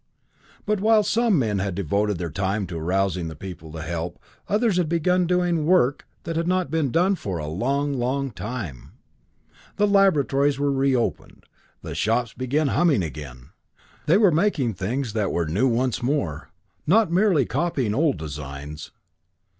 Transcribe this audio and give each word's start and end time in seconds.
But, 0.65 0.79
while 0.79 1.03
some 1.03 1.37
men 1.37 1.59
had 1.59 1.75
devoted 1.75 2.17
their 2.17 2.31
time 2.31 2.65
to 2.65 2.77
arousing 2.79 3.27
the 3.27 3.35
people 3.35 3.71
to 3.73 3.83
help, 3.83 4.17
others 4.49 4.77
had 4.77 4.89
begun 4.89 5.27
doing 5.27 5.67
work 5.67 6.07
that 6.23 6.35
had 6.35 6.47
not 6.47 6.71
been 6.71 6.89
done 6.89 7.13
for 7.13 7.37
a 7.37 7.45
long, 7.45 7.93
long 7.93 8.31
time. 8.31 8.93
The 9.75 9.85
laboratories 9.85 10.57
were 10.57 10.71
reopened, 10.71 11.43
and 11.43 11.43
workshops 11.89 12.33
began 12.33 12.69
humming 12.69 13.03
again. 13.03 13.49
They 14.07 14.17
were 14.17 14.31
making 14.31 14.73
things 14.73 15.13
that 15.13 15.31
were 15.31 15.45
new 15.45 15.67
once 15.67 16.01
more, 16.01 16.49
not 16.87 17.11
merely 17.11 17.45
copying 17.45 17.93
old 17.93 18.17
designs. 18.17 18.89